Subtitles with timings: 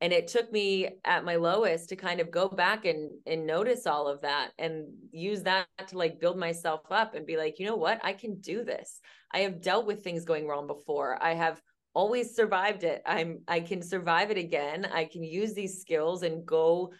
[0.00, 3.86] and it took me at my lowest to kind of go back and and notice
[3.86, 7.66] all of that and use that to like build myself up and be like you
[7.66, 8.00] know what?
[8.04, 9.00] I can do this.
[9.32, 11.20] I have dealt with things going wrong before.
[11.22, 11.60] I have
[11.94, 13.02] always survived it.
[13.04, 14.86] I'm i can survive it again.
[14.92, 16.92] I can use these skills and go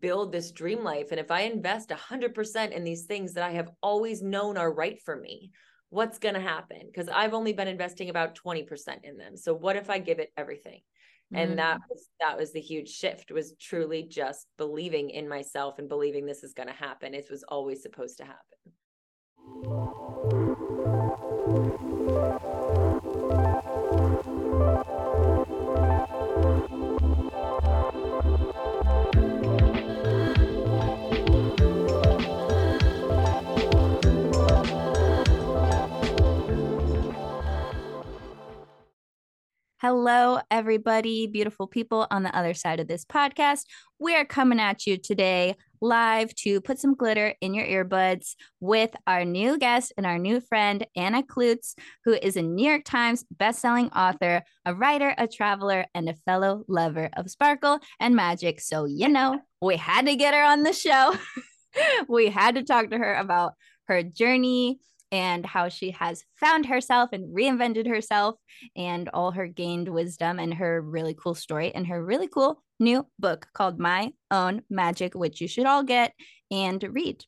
[0.00, 1.08] build this dream life.
[1.10, 5.00] And if i invest 100% in these things that i have always known are right
[5.04, 5.50] for me
[5.90, 6.80] what's going to happen?
[6.86, 8.66] Because i've only been investing about 20%
[9.04, 9.36] in them.
[9.36, 10.80] So what if i give it everything
[11.34, 11.56] and mm-hmm.
[11.56, 16.26] that was that was the huge shift was truly just believing in myself and believing
[16.26, 20.43] this is going to happen it was always supposed to happen
[39.86, 43.64] Hello, everybody, beautiful people on the other side of this podcast.
[43.98, 48.96] We are coming at you today live to put some glitter in your earbuds with
[49.06, 51.74] our new guest and our new friend, Anna Kloots,
[52.06, 56.64] who is a New York Times bestselling author, a writer, a traveler, and a fellow
[56.66, 58.62] lover of sparkle and magic.
[58.62, 61.14] So, you know, we had to get her on the show.
[62.08, 63.52] we had to talk to her about
[63.88, 64.78] her journey
[65.14, 68.34] and how she has found herself and reinvented herself
[68.74, 73.06] and all her gained wisdom and her really cool story and her really cool new
[73.20, 76.12] book called My Own Magic, which you should all get
[76.50, 77.24] and read.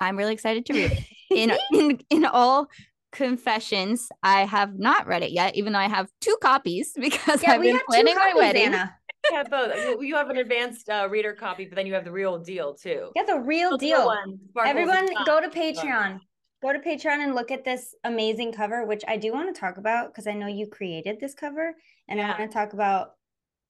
[0.00, 1.04] I'm really excited to read.
[1.30, 2.68] in, in in all
[3.12, 7.52] confessions, I have not read it yet, even though I have two copies because yeah,
[7.52, 8.64] I've been planning my wedding.
[8.64, 8.96] Anna.
[9.32, 10.00] Yeah, both.
[10.02, 13.10] You have an advanced uh, reader copy, but then you have the real deal too.
[13.16, 14.06] Yeah, the real the deal.
[14.06, 16.20] One, Everyone, go to Patreon
[16.62, 19.76] go to Patreon and look at this amazing cover, which I do want to talk
[19.76, 21.74] about because I know you created this cover
[22.08, 22.32] and yeah.
[22.32, 23.12] I want to talk about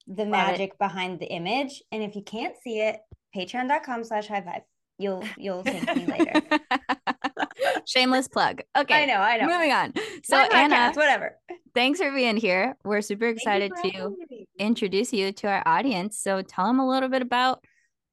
[0.07, 0.79] the Love magic it.
[0.79, 1.83] behind the image.
[1.91, 2.99] And if you can't see it,
[3.35, 4.63] patreon.com slash high vibe.
[4.99, 6.41] You'll you'll thank me later.
[7.85, 8.61] Shameless plug.
[8.75, 9.03] Okay.
[9.03, 9.45] I know, I know.
[9.45, 9.93] Moving on.
[10.23, 11.37] So Anna, whatever.
[11.75, 12.75] Thanks for being here.
[12.83, 14.15] We're super excited to
[14.57, 16.17] introduce you to our audience.
[16.17, 17.63] So tell them a little bit about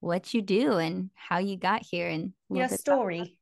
[0.01, 3.39] what you do and how you got here and your story.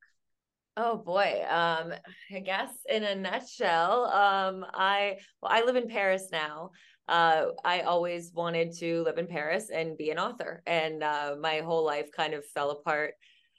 [0.77, 1.45] Oh boy.
[1.49, 1.93] Um,
[2.35, 6.71] I guess in a nutshell, um, I well, I live in Paris now.
[7.09, 11.59] Uh, I always wanted to live in Paris and be an author, and uh, my
[11.59, 13.15] whole life kind of fell apart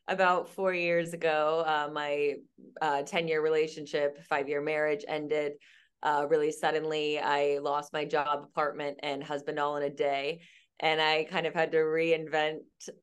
[0.07, 1.63] about four years ago.
[1.68, 2.34] Uh, my
[2.81, 5.53] uh, ten-year relationship, five-year marriage ended
[6.01, 7.19] uh, really suddenly.
[7.19, 10.41] I lost my job, apartment, and husband all in a day
[10.83, 12.59] and I kind of had to reinvent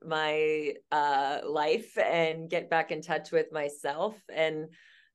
[0.06, 4.20] my uh, life and get back in touch with myself.
[4.30, 4.66] And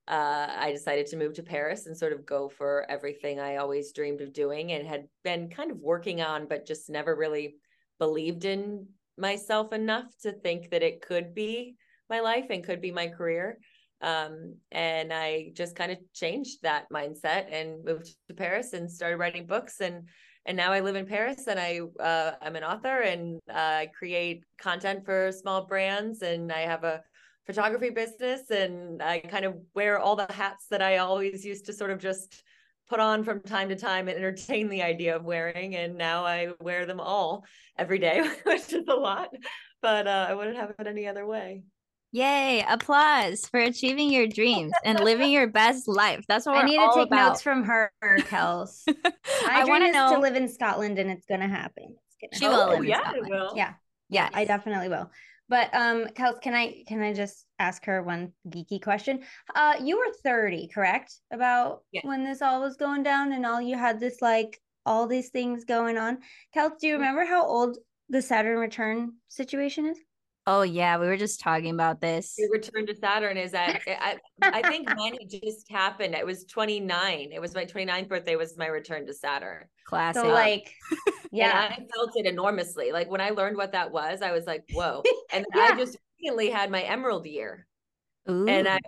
[0.08, 3.94] uh, I decided to move to Paris and sort of go for everything I always
[3.94, 7.58] dreamed of doing and had been kind of working on, but just never really
[8.00, 11.76] believed in myself enough to think that it could be
[12.10, 13.60] my life and could be my career.
[14.02, 19.18] Um, and I just kind of changed that mindset and moved to Paris and started
[19.18, 20.10] writing books and
[20.46, 23.90] and now I live in Paris and I uh, I'm an author and uh, I
[23.98, 27.02] create content for small brands and I have a
[27.46, 31.74] photography business and I kind of wear all the hats that I always used to
[31.74, 32.44] sort of just
[32.88, 36.50] put on from time to time and entertain the idea of wearing and now I
[36.60, 37.44] wear them all
[37.78, 39.30] every day which is a lot
[39.82, 41.64] but uh, I wouldn't have it any other way.
[42.16, 46.24] Yay, applause for achieving your dreams and living your best life.
[46.30, 47.32] That's what I need to take about.
[47.32, 48.84] notes from her, Kels.
[48.88, 49.04] My
[49.50, 50.14] I want is know...
[50.14, 51.94] to live in Scotland and it's gonna happen.
[52.08, 52.80] It's gonna she happen.
[52.80, 52.86] will.
[52.86, 53.52] yeah, it will.
[53.58, 53.74] Yeah.
[54.08, 55.12] Yeah, I definitely will.
[55.50, 59.20] But um, Kels, can I can I just ask her one geeky question?
[59.54, 61.20] Uh, you were 30, correct?
[61.34, 62.00] About yeah.
[62.06, 65.66] when this all was going down and all you had this like all these things
[65.66, 66.20] going on.
[66.56, 67.78] Kels, do you remember how old
[68.08, 70.00] the Saturn return situation is?
[70.48, 72.36] Oh yeah, we were just talking about this.
[72.38, 76.14] Your return to Saturn is that eh, I, I think mine just happened.
[76.14, 77.30] It was 29.
[77.34, 79.66] It was my 29th birthday was my return to Saturn.
[79.88, 80.22] Classic.
[80.22, 80.72] So like
[81.32, 81.66] yeah.
[81.66, 82.92] And I felt it enormously.
[82.92, 85.02] Like when I learned what that was, I was like, whoa.
[85.34, 85.70] And yeah.
[85.72, 87.66] I just recently had my emerald year.
[88.30, 88.48] Ooh.
[88.48, 88.80] And I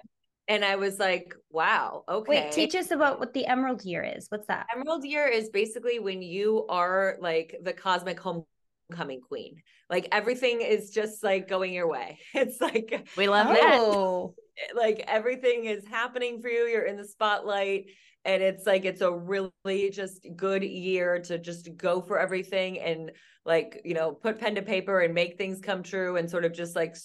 [0.48, 2.44] and I was like, wow, okay.
[2.44, 4.27] Wait, teach us about what the emerald year is.
[4.30, 4.68] What's that?
[4.74, 8.45] Emerald year is basically when you are like the cosmic home
[8.89, 9.62] homecoming queen.
[9.89, 12.19] Like everything is just like going your way.
[12.34, 14.34] It's like we love oh.
[14.36, 14.44] that.
[14.75, 16.66] Like everything is happening for you.
[16.66, 17.92] You're in the spotlight.
[18.25, 23.12] And it's like it's a really just good year to just go for everything and
[23.45, 26.54] like, you know, put pen to paper and make things come true and sort of
[26.54, 26.95] just like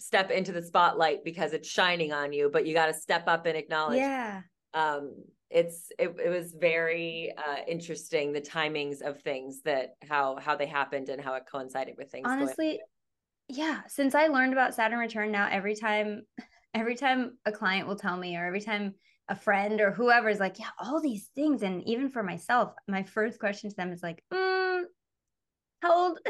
[0.00, 3.46] step into the spotlight because it's shining on you, but you got to step up
[3.46, 3.98] and acknowledge.
[3.98, 4.42] Yeah
[4.76, 5.14] um
[5.56, 10.66] it's it, it was very uh interesting the timings of things that how how they
[10.66, 12.78] happened and how it coincided with things honestly
[13.48, 16.22] yeah since i learned about saturn return now every time
[16.74, 18.94] every time a client will tell me or every time
[19.28, 23.02] a friend or whoever is like yeah all these things and even for myself my
[23.02, 24.82] first question to them is like mm,
[25.82, 26.18] how old?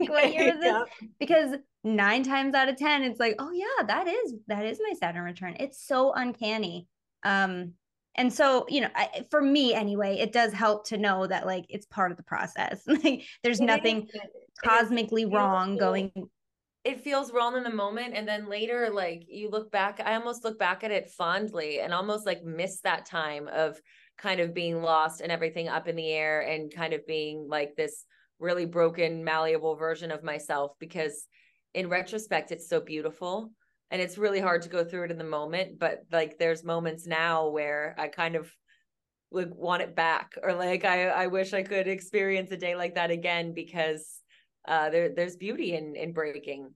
[0.00, 0.72] Like what year is this?
[0.72, 0.84] Yeah.
[1.18, 4.94] because nine times out of ten it's like oh yeah that is that is my
[4.98, 5.56] saturn return.
[5.58, 6.86] It's so uncanny.
[7.24, 7.74] Um
[8.14, 11.64] and so you know I, for me anyway it does help to know that like
[11.68, 12.82] it's part of the process.
[12.86, 14.20] Like there's it nothing is,
[14.62, 16.12] cosmically wrong going
[16.84, 20.44] it feels wrong in the moment and then later like you look back i almost
[20.44, 23.80] look back at it fondly and almost like miss that time of
[24.18, 27.74] kind of being lost and everything up in the air and kind of being like
[27.76, 28.04] this
[28.38, 31.26] really broken malleable version of myself because
[31.74, 33.52] in retrospect it's so beautiful
[33.92, 37.06] and it's really hard to go through it in the moment but like there's moments
[37.06, 38.50] now where i kind of
[39.30, 42.94] like want it back or like i i wish i could experience a day like
[42.94, 44.20] that again because
[44.66, 46.70] uh there there's beauty in in breaking.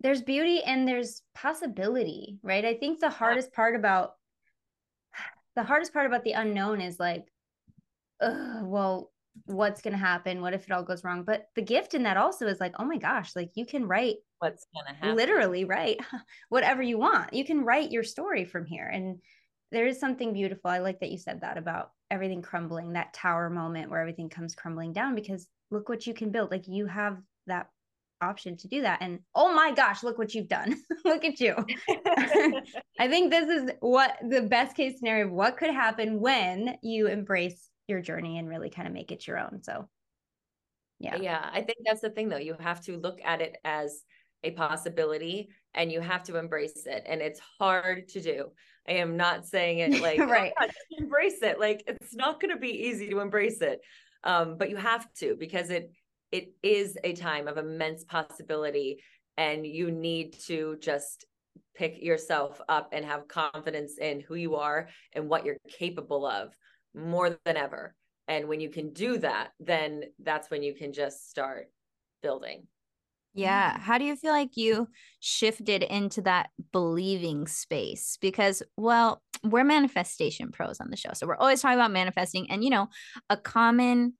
[0.00, 2.64] There's beauty and there's possibility right?
[2.64, 4.14] I think the hardest part about
[5.56, 7.26] the hardest part about the unknown is like
[8.20, 9.10] well
[9.46, 12.16] what's going to happen what if it all goes wrong but the gift in that
[12.16, 15.16] also is like oh my gosh like you can write what's going to happen.
[15.16, 15.98] literally write
[16.50, 17.32] whatever you want.
[17.32, 18.86] You can write your story from here.
[18.86, 19.18] And
[19.72, 23.50] there is something beautiful i like that you said that about everything crumbling that tower
[23.50, 27.18] moment where everything comes crumbling down because look what you can build like you have
[27.48, 27.68] that
[28.20, 30.76] option to do that and oh my gosh look what you've done.
[31.04, 31.56] Look at you.
[32.98, 37.08] I think this is what the best case scenario of what could happen when you
[37.08, 39.62] embrace your journey and really kind of make it your own.
[39.62, 39.88] So,
[41.00, 41.16] yeah.
[41.16, 41.50] Yeah.
[41.52, 42.36] I think that's the thing, though.
[42.38, 44.02] You have to look at it as
[44.42, 47.04] a possibility and you have to embrace it.
[47.06, 48.46] And it's hard to do.
[48.88, 50.52] I am not saying it like, right.
[50.60, 50.66] Oh,
[50.98, 51.58] embrace it.
[51.58, 53.80] Like, it's not going to be easy to embrace it.
[54.22, 55.92] Um, but you have to because it
[56.32, 58.98] it is a time of immense possibility
[59.36, 61.26] and you need to just
[61.76, 66.52] pick yourself up and have confidence in who you are and what you're capable of
[66.94, 67.94] more than ever.
[68.28, 71.70] And when you can do that, then that's when you can just start
[72.22, 72.66] building.
[73.34, 73.78] Yeah.
[73.78, 74.88] How do you feel like you
[75.18, 78.16] shifted into that believing space?
[78.20, 81.10] Because, well, we're manifestation pros on the show.
[81.14, 82.48] So we're always talking about manifesting.
[82.50, 82.88] And, you know,
[83.28, 84.14] a common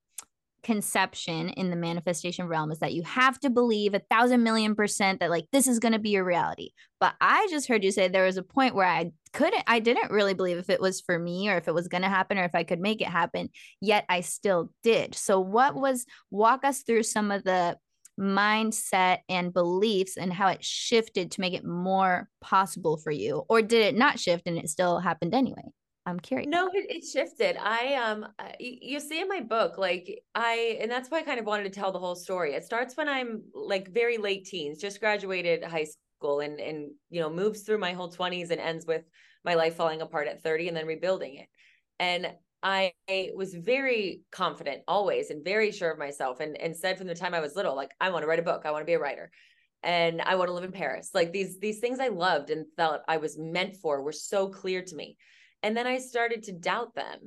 [0.64, 5.20] conception in the manifestation realm is that you have to believe a thousand million percent
[5.20, 6.70] that like this is going to be your reality.
[6.98, 10.10] But I just heard you say there was a point where I couldn't, I didn't
[10.10, 12.44] really believe if it was for me or if it was going to happen or
[12.44, 13.50] if I could make it happen,
[13.80, 15.14] yet I still did.
[15.14, 17.76] So, what was, walk us through some of the
[18.18, 23.44] mindset and beliefs and how it shifted to make it more possible for you?
[23.48, 25.72] Or did it not shift and it still happened anyway?
[26.06, 26.48] I'm curious.
[26.48, 27.56] No, it, it shifted.
[27.56, 28.26] I um,
[28.60, 31.70] you see in my book, like I, and that's why I kind of wanted to
[31.70, 32.52] tell the whole story.
[32.52, 35.86] It starts when I'm like very late teens, just graduated high
[36.18, 39.02] school, and and you know moves through my whole 20s and ends with
[39.44, 41.46] my life falling apart at 30 and then rebuilding it.
[41.98, 42.92] And I
[43.34, 47.32] was very confident always and very sure of myself, and and said from the time
[47.32, 48.98] I was little, like I want to write a book, I want to be a
[48.98, 49.30] writer
[49.82, 51.10] and I want to live in Paris.
[51.14, 54.82] Like these these things I loved and felt I was meant for were so clear
[54.82, 55.16] to me.
[55.64, 57.18] And then I started to doubt them.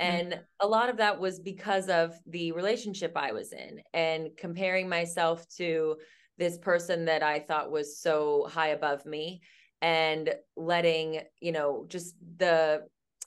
[0.00, 0.16] Mm-hmm.
[0.16, 4.88] And a lot of that was because of the relationship I was in and comparing
[4.88, 5.96] myself to
[6.38, 9.42] this person that I thought was so high above me
[9.82, 12.86] and letting, you know, just the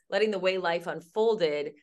[0.10, 1.74] letting the way life unfolded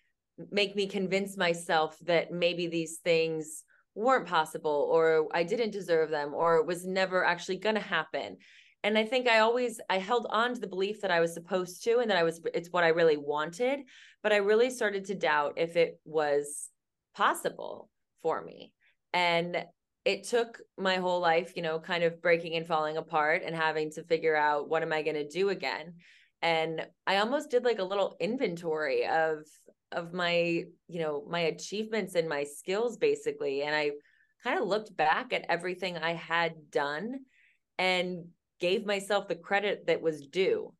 [0.50, 3.62] make me convince myself that maybe these things
[3.94, 8.38] weren't possible or I didn't deserve them or it was never actually going to happen
[8.82, 11.82] and i think i always i held on to the belief that i was supposed
[11.84, 13.80] to and that i was it's what i really wanted
[14.22, 16.70] but i really started to doubt if it was
[17.14, 17.90] possible
[18.22, 18.72] for me.
[19.12, 19.64] And
[20.04, 23.90] it took my whole life you know kind of breaking and falling apart and having
[23.90, 25.94] to figure out what am i going to do again?
[26.42, 29.40] And i almost did like a little inventory of
[29.92, 33.90] of my you know my achievements and my skills basically and i
[34.42, 37.18] kind of looked back at everything i had done
[37.76, 38.24] and
[38.60, 40.72] gave myself the credit that was due,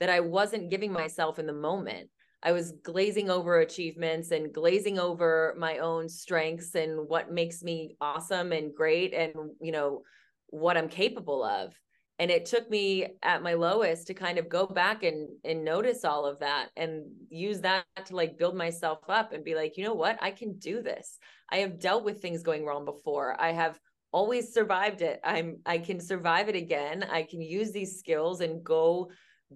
[0.00, 2.10] that I wasn't giving myself in the moment.
[2.42, 7.96] I was glazing over achievements and glazing over my own strengths and what makes me
[8.00, 10.02] awesome and great and, you know,
[10.48, 11.74] what I'm capable of.
[12.20, 16.04] And it took me at my lowest to kind of go back and and notice
[16.04, 19.84] all of that and use that to like build myself up and be like, you
[19.84, 20.18] know what?
[20.20, 21.18] I can do this.
[21.50, 23.40] I have dealt with things going wrong before.
[23.40, 23.78] I have
[24.12, 25.20] always survived it.
[25.24, 27.04] I'm I can survive it again.
[27.10, 29.10] I can use these skills and go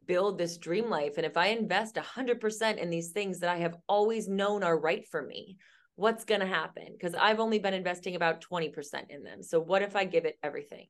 [0.07, 3.77] build this dream life and if i invest 100% in these things that i have
[3.89, 5.59] always known are right for me
[5.97, 8.73] what's going to happen because i've only been investing about 20%
[9.11, 10.87] in them so what if i give it everything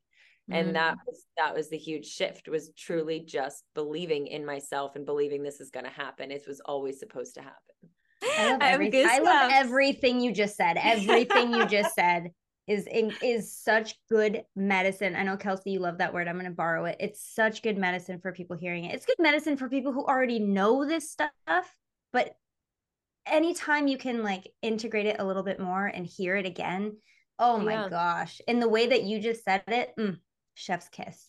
[0.49, 0.73] and mm.
[0.73, 5.43] that was that was the huge shift was truly just believing in myself and believing
[5.43, 7.89] this is going to happen it was always supposed to happen
[8.25, 8.61] I love.
[9.11, 10.77] I love everything you just said.
[10.81, 12.31] Everything you just said
[12.67, 12.87] is
[13.21, 15.15] is such good medicine.
[15.15, 16.27] I know Kelsey, you love that word.
[16.27, 16.97] I'm going to borrow it.
[16.99, 18.93] It's such good medicine for people hearing it.
[18.95, 21.31] It's good medicine for people who already know this stuff,
[22.13, 22.35] but
[23.25, 26.97] anytime you can like integrate it a little bit more and hear it again,
[27.37, 27.89] oh my yeah.
[27.89, 28.39] gosh!
[28.47, 30.17] In the way that you just said it, mm,
[30.53, 31.27] chef's kiss.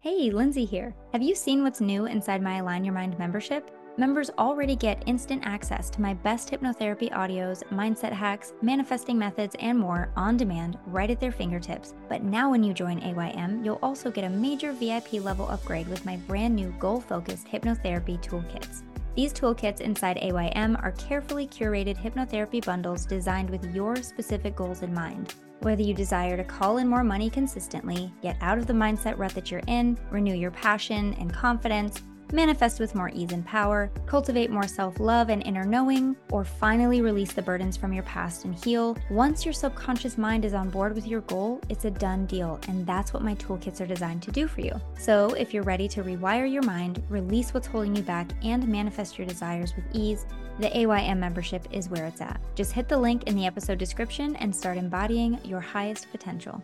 [0.00, 0.94] Hey, Lynnsey here.
[1.12, 3.70] Have you seen what's new inside my Align Your Mind membership?
[3.98, 9.76] Members already get instant access to my best hypnotherapy audios, mindset hacks, manifesting methods, and
[9.76, 11.94] more on demand right at their fingertips.
[12.08, 16.06] But now, when you join AYM, you'll also get a major VIP level upgrade with
[16.06, 18.82] my brand new goal focused hypnotherapy toolkits.
[19.16, 24.94] These toolkits inside AYM are carefully curated hypnotherapy bundles designed with your specific goals in
[24.94, 25.34] mind.
[25.62, 29.34] Whether you desire to call in more money consistently, get out of the mindset rut
[29.34, 32.00] that you're in, renew your passion and confidence,
[32.32, 37.00] manifest with more ease and power, cultivate more self love and inner knowing, or finally
[37.00, 40.94] release the burdens from your past and heal, once your subconscious mind is on board
[40.94, 42.60] with your goal, it's a done deal.
[42.68, 44.80] And that's what my toolkits are designed to do for you.
[44.98, 49.18] So if you're ready to rewire your mind, release what's holding you back, and manifest
[49.18, 50.26] your desires with ease,
[50.58, 52.40] the AYM membership is where it's at.
[52.56, 56.62] Just hit the link in the episode description and start embodying your highest potential.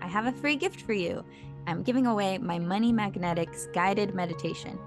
[0.00, 1.24] I have a free gift for you.
[1.68, 4.78] I'm giving away my Money Magnetics guided meditation.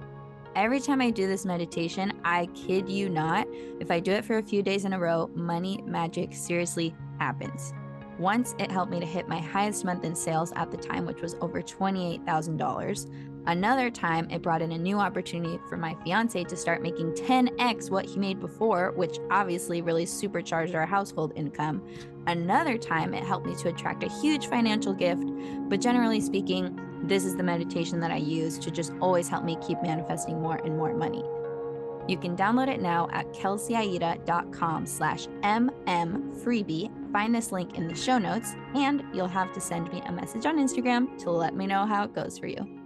[0.56, 3.48] Every time I do this meditation, I kid you not,
[3.80, 7.72] if I do it for a few days in a row, money magic seriously happens.
[8.18, 11.22] Once it helped me to hit my highest month in sales at the time, which
[11.22, 13.31] was over $28,000.
[13.48, 17.90] Another time, it brought in a new opportunity for my fiance to start making 10x
[17.90, 21.84] what he made before, which obviously really supercharged our household income.
[22.28, 25.24] Another time, it helped me to attract a huge financial gift.
[25.70, 29.58] But generally speaking, this is the meditation that I use to just always help me
[29.66, 31.24] keep manifesting more and more money.
[32.08, 37.12] You can download it now at kelseyaida.com slash mmfreebie.
[37.12, 40.46] Find this link in the show notes, and you'll have to send me a message
[40.46, 42.81] on Instagram to let me know how it goes for you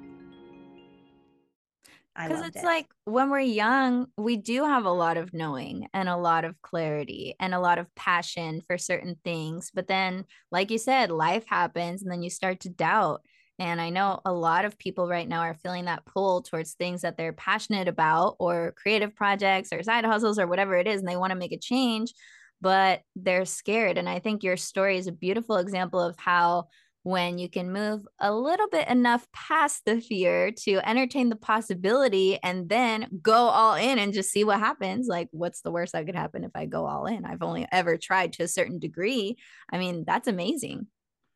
[2.15, 2.63] because it's it.
[2.63, 6.61] like when we're young we do have a lot of knowing and a lot of
[6.61, 9.71] clarity and a lot of passion for certain things.
[9.73, 13.21] But then like you said life happens and then you start to doubt.
[13.59, 17.01] And i know a lot of people right now are feeling that pull towards things
[17.01, 21.07] that they're passionate about or creative projects or side hustles or whatever it is and
[21.07, 22.13] they want to make a change
[22.61, 23.97] but they're scared.
[23.97, 26.67] And i think your story is a beautiful example of how
[27.05, 32.39] when you can move a little bit enough past the fear to entertain the possibility
[32.41, 35.07] and then go all in and just see what happens.
[35.07, 37.23] Like, what's the worst that could happen if I go all in?
[37.23, 39.37] I've only ever tried to a certain degree.
[39.71, 40.87] I mean, that's amazing.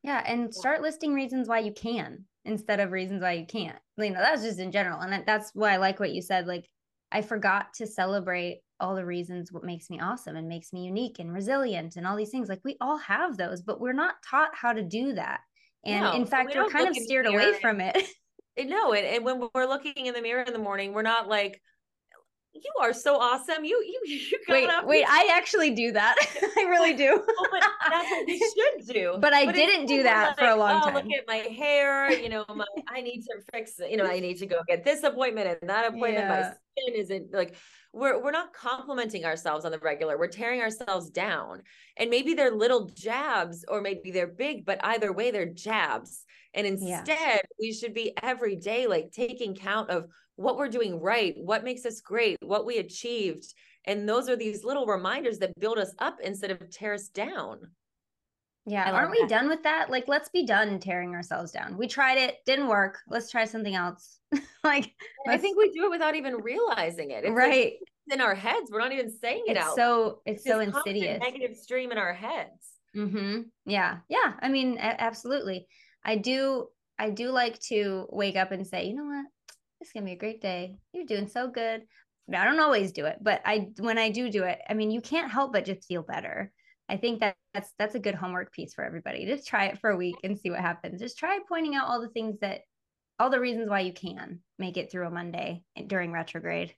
[0.02, 0.20] Yeah.
[0.26, 3.78] And start listing reasons why you can instead of reasons why you can't.
[3.96, 4.98] You know, that's just in general.
[4.98, 6.48] And that's why I like what you said.
[6.48, 6.68] Like,
[7.12, 11.20] I forgot to celebrate all the reasons what makes me awesome and makes me unique
[11.20, 12.48] and resilient and all these things.
[12.48, 15.42] Like, we all have those, but we're not taught how to do that
[15.84, 17.96] and no, in fact we are kind of steered away from it
[18.58, 21.60] no and, and when we're looking in the mirror in the morning we're not like
[22.52, 23.64] you are so awesome.
[23.64, 25.04] You you, you wait wait.
[25.08, 26.16] I actually do that.
[26.58, 27.22] I really do.
[27.26, 29.16] well, but that's what we should do.
[29.20, 30.94] But I but didn't do that like, for a long oh, time.
[30.94, 32.10] Look at my hair.
[32.12, 33.78] You know, my I need to fix.
[33.78, 36.14] You know, I need to go get this appointment and that appointment.
[36.14, 36.28] Yeah.
[36.28, 37.54] My skin isn't like
[37.92, 40.18] we're we're not complimenting ourselves on the regular.
[40.18, 41.62] We're tearing ourselves down.
[41.96, 46.24] And maybe they're little jabs or maybe they're big, but either way they're jabs.
[46.54, 47.38] And instead, yeah.
[47.58, 50.06] we should be every day like taking count of
[50.36, 53.54] what we're doing right, what makes us great, what we achieved.
[53.84, 57.58] And those are these little reminders that build us up instead of tear us down.
[58.66, 58.90] Yeah.
[58.90, 59.90] Aren't we done with that?
[59.90, 61.76] Like, let's be done tearing ourselves down.
[61.76, 62.98] We tried it, didn't work.
[63.08, 64.18] Let's try something else.
[64.64, 64.92] like,
[65.26, 67.24] I think we do it without even realizing it.
[67.24, 67.74] It's right.
[67.80, 68.70] Like in our heads.
[68.70, 69.76] We're not even saying it it's out.
[69.76, 71.20] So it's, it's so insidious.
[71.20, 72.68] Negative stream in our heads.
[72.96, 73.42] Mm-hmm.
[73.66, 73.98] Yeah.
[74.08, 74.34] Yeah.
[74.40, 75.66] I mean, absolutely.
[76.04, 76.68] I do.
[76.98, 79.26] I do like to wake up and say, you know what?
[79.80, 80.76] It's gonna be a great day.
[80.92, 81.82] You're doing so good.
[82.32, 85.00] I don't always do it, but I when I do do it, I mean, you
[85.00, 86.52] can't help but just feel better.
[86.90, 89.24] I think that that's that's a good homework piece for everybody.
[89.24, 91.00] Just try it for a week and see what happens.
[91.00, 92.62] Just try pointing out all the things that
[93.20, 96.74] all the reasons why you can make it through a Monday during retrograde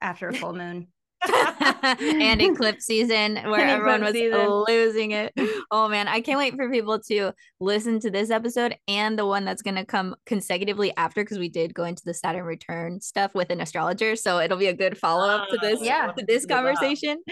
[0.00, 0.86] after a full moon.
[1.82, 4.64] and eclipse season where and everyone was season.
[4.68, 5.32] losing it.
[5.72, 9.44] Oh man, I can't wait for people to listen to this episode and the one
[9.44, 13.34] that's going to come consecutively after because we did go into the Saturn return stuff
[13.34, 16.10] with an astrologer, so it'll be a good follow up to this yeah.
[16.10, 17.22] to this conversation.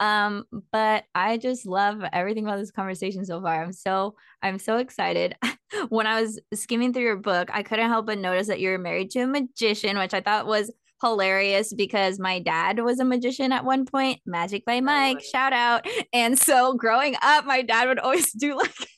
[0.00, 3.62] Um but I just love everything about this conversation so far.
[3.62, 5.36] I'm so I'm so excited.
[5.88, 9.10] when I was skimming through your book, I couldn't help but notice that you're married
[9.12, 10.70] to a magician, which I thought was
[11.04, 15.52] hilarious because my dad was a magician at one point, Magic by Mike, oh, shout
[15.52, 15.86] out.
[16.12, 18.88] And so growing up, my dad would always do like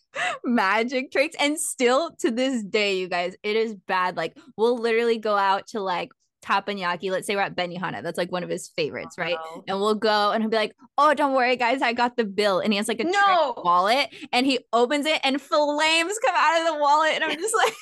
[0.44, 1.36] magic tricks.
[1.38, 4.16] And still to this day, you guys, it is bad.
[4.16, 6.10] Like we'll literally go out to like
[6.46, 7.10] teppanyaki.
[7.10, 8.02] Let's say we're at Benihana.
[8.02, 9.36] That's like one of his favorites, oh, right?
[9.66, 12.60] And we'll go and he'll be like, "Oh, don't worry, guys, I got the bill."
[12.60, 13.54] And he has like a no.
[13.64, 17.54] wallet, and he opens it, and flames come out of the wallet, and I'm just
[17.54, 17.74] like,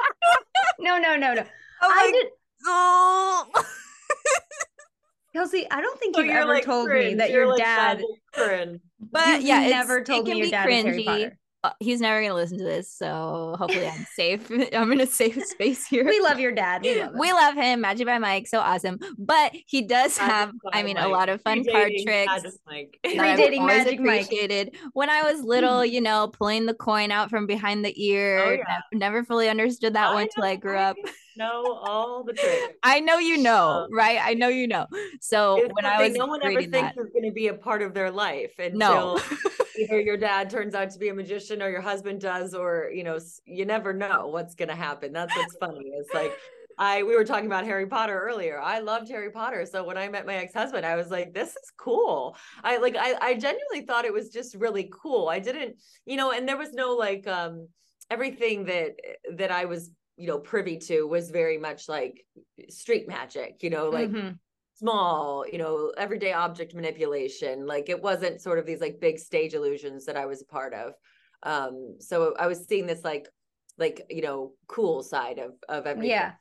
[0.80, 1.42] "No, no, no, no."
[1.82, 2.26] I'm I like, did.
[2.66, 3.46] Oh.
[5.32, 7.12] Kelsey, I don't think so you've ever like told cringe.
[7.12, 8.02] me that you're your like dad.
[9.00, 10.78] But yeah, never told me your dad cringy.
[10.78, 11.38] is Harry Potter.
[11.62, 14.50] Uh, he's never going to listen to this, so hopefully I'm safe.
[14.72, 16.06] I'm in a safe space here.
[16.06, 16.80] We love your dad.
[16.82, 17.18] We love him.
[17.18, 17.80] We love him.
[17.82, 18.98] Magic by Mike, so awesome.
[19.18, 21.04] But he does Magic have, I mean, Mike.
[21.04, 22.32] a lot of fun card tricks.
[22.66, 24.70] Magic Redating Magic appreciated.
[24.72, 24.82] Mike.
[24.94, 28.38] When I was little, you know, pulling the coin out from behind the ear.
[28.38, 28.80] Oh, yeah.
[28.94, 30.96] Never fully understood that I one until I grew up.
[31.36, 32.74] Know all the tricks.
[32.82, 34.18] I know you know, um, right?
[34.22, 34.86] I know you know.
[35.20, 37.82] So when I was, no one ever thinks that, it's going to be a part
[37.82, 38.78] of their life until.
[38.78, 39.20] No.
[39.80, 43.04] Either your dad turns out to be a magician or your husband does or you
[43.04, 46.32] know you never know what's going to happen that's what's funny it's like
[46.80, 48.58] I we were talking about Harry Potter earlier.
[48.58, 49.66] I loved Harry Potter.
[49.66, 52.34] So when I met my ex-husband, I was like, this is cool.
[52.64, 55.28] I like I I genuinely thought it was just really cool.
[55.28, 57.68] I didn't, you know, and there was no like um
[58.08, 58.92] everything that
[59.36, 62.24] that I was, you know, privy to was very much like
[62.70, 64.30] street magic, you know, like mm-hmm
[64.80, 67.66] small, you know, everyday object manipulation.
[67.66, 70.72] Like it wasn't sort of these like big stage illusions that I was a part
[70.74, 70.94] of.
[71.42, 73.28] Um, so I was seeing this like
[73.78, 76.10] like you know cool side of of everything.
[76.10, 76.32] Yeah.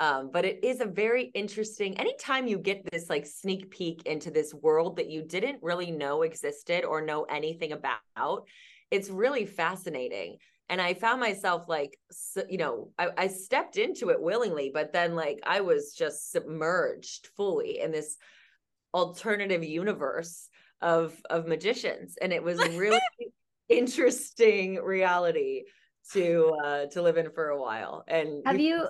[0.00, 4.30] Um, but it is a very interesting anytime you get this like sneak peek into
[4.30, 8.46] this world that you didn't really know existed or know anything about
[8.90, 10.36] it's really fascinating
[10.68, 11.98] and i found myself like
[12.48, 17.28] you know I, I, stepped into it willingly but then like i was just submerged
[17.36, 18.16] fully in this
[18.94, 20.48] alternative universe
[20.80, 22.16] of of magicians.
[22.20, 23.00] And it was a really
[23.68, 25.64] interesting reality
[26.12, 28.04] to uh to live in for a while.
[28.08, 28.88] And have you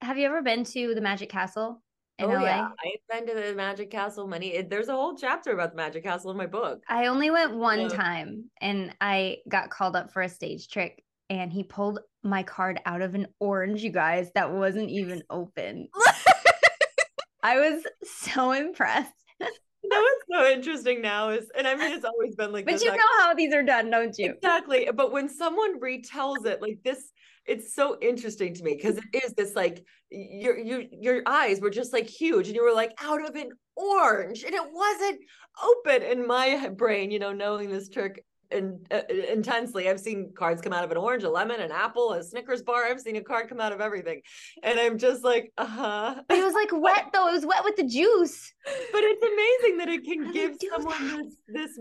[0.00, 1.82] have you ever been to the magic castle
[2.22, 2.40] in oh, LA.
[2.42, 2.68] Yeah.
[2.68, 4.54] I've been to the Magic Castle many.
[4.54, 6.82] It, there's a whole chapter about the Magic Castle in my book.
[6.88, 7.88] I only went one yeah.
[7.88, 12.80] time and I got called up for a stage trick and he pulled my card
[12.86, 15.88] out of an orange, you guys, that wasn't even open.
[17.42, 19.12] I was so impressed.
[19.40, 19.50] that
[19.90, 23.02] was so interesting now is and i mean it's always been like but you know
[23.18, 27.10] how these are done don't you exactly but when someone retells it like this
[27.46, 31.70] it's so interesting to me because it is this like your your your eyes were
[31.70, 35.18] just like huge and you were like out of an orange and it wasn't
[35.62, 39.88] open in my brain you know knowing this trick in, uh, intensely.
[39.88, 42.84] I've seen cards come out of an orange a lemon an apple a snickers bar.
[42.84, 44.20] I've seen a card come out of everything
[44.62, 46.22] and i'm just like uh-huh.
[46.28, 47.28] But it was like wet though.
[47.28, 48.52] It was wet with the juice.
[48.64, 51.78] But it's amazing that it can give someone this this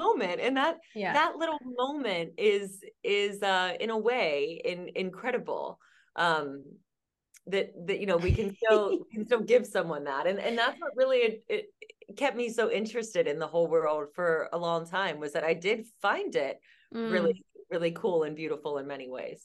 [0.00, 1.12] moment and that yeah.
[1.12, 5.78] that little moment is is uh in a way in incredible.
[6.16, 6.64] Um
[7.48, 10.80] that that you know we can still can still give someone that and and that's
[10.80, 11.66] what really it, it,
[12.16, 15.54] kept me so interested in the whole world for a long time was that I
[15.54, 16.60] did find it
[16.94, 17.10] mm.
[17.10, 19.42] really really cool and beautiful in many ways.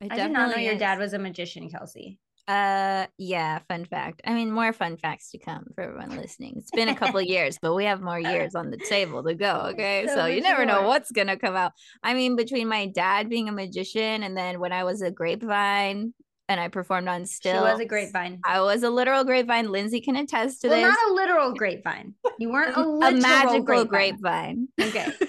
[0.00, 0.66] I did not know is.
[0.66, 2.18] your dad was a magician, Kelsey.
[2.46, 4.22] Uh, yeah, fun fact.
[4.24, 6.54] I mean, more fun facts to come for everyone listening.
[6.56, 9.66] It's been a couple years, but we have more years on the table to go.
[9.72, 10.06] Okay.
[10.06, 10.66] So, so you never more.
[10.66, 11.72] know what's going to come out.
[12.02, 16.14] I mean, between my dad being a magician and then when I was a grapevine
[16.48, 17.66] and I performed on still.
[17.66, 18.40] She was a grapevine.
[18.44, 19.66] I was a literal grapevine.
[19.66, 20.96] Lynnsey can attest to well, this.
[20.96, 22.14] Not a literal grapevine.
[22.38, 23.88] You weren't a, a magical grapevine.
[23.88, 24.68] grapevine.
[24.80, 25.12] Okay.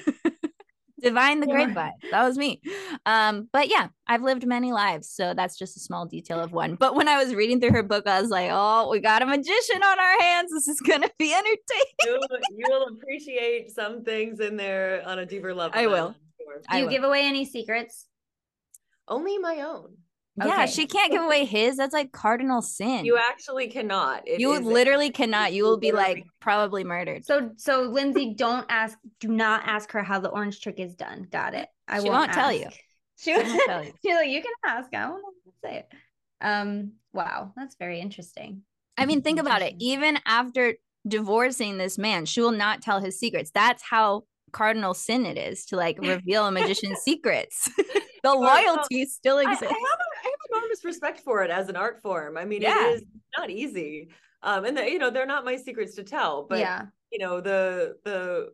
[1.01, 1.53] Divine the yeah.
[1.53, 1.93] grapevine.
[2.11, 2.61] That was me.
[3.05, 6.75] Um, but yeah, I've lived many lives, so that's just a small detail of one.
[6.75, 9.25] But when I was reading through her book, I was like, "Oh, we got a
[9.25, 10.51] magician on our hands.
[10.51, 11.57] This is gonna be entertaining."
[12.03, 12.19] You,
[12.57, 15.79] you will appreciate some things in there on a deeper level.
[15.79, 16.15] I will.
[16.69, 16.91] Do you will.
[16.91, 18.05] give away any secrets?
[19.07, 19.95] Only my own.
[20.45, 21.77] Yeah, she can't give away his.
[21.77, 23.05] That's like cardinal sin.
[23.05, 24.27] You actually cannot.
[24.27, 25.53] It you literally cannot.
[25.53, 27.25] You will be like probably murdered.
[27.25, 28.97] So, so Lynnsey, don't ask.
[29.19, 31.27] Do not ask her how the orange trick is done.
[31.31, 31.67] Got it.
[31.87, 32.67] I she won't, won't tell you.
[33.17, 33.91] She won't tell you.
[34.05, 34.93] She's like, you can ask.
[34.93, 35.23] I won't
[35.63, 35.93] say it.
[36.41, 36.93] Um.
[37.11, 38.61] Wow, that's very interesting.
[38.97, 39.75] I mean, think about it.
[39.79, 40.75] Even after
[41.07, 42.25] divorcing this man.
[42.25, 43.51] She will not tell his secrets.
[43.51, 47.69] That's how cardinal sin it is to like reveal a magician's secrets.
[48.23, 49.63] the loyalty still exists.
[49.63, 49.99] I, I, have a, I, have
[50.69, 52.37] enormous respect for it as an art form.
[52.37, 52.89] I mean, yeah.
[52.89, 53.03] it is
[53.37, 54.09] not easy.
[54.41, 56.85] Um, and the, you know, they're not my secrets to tell, but yeah.
[57.11, 58.49] you know, the the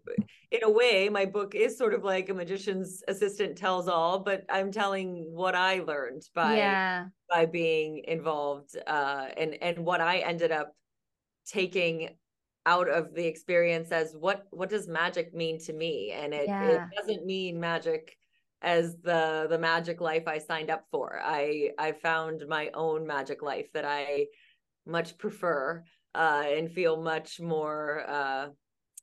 [0.51, 4.45] in a way, my book is sort of like a magician's assistant tells all, but
[4.49, 7.05] I'm telling what I learned by yeah.
[7.29, 10.73] by being involved, uh, and and what I ended up
[11.45, 12.09] taking
[12.65, 16.67] out of the experience as what what does magic mean to me and it, yeah.
[16.67, 18.17] it doesn't mean magic
[18.61, 23.41] as the the magic life i signed up for i i found my own magic
[23.41, 24.25] life that i
[24.85, 28.47] much prefer uh and feel much more uh